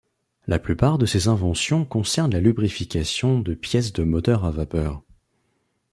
[0.47, 5.03] La plupart de ses inventions concernent la lubrifications de pièces de moteurs à vapeur.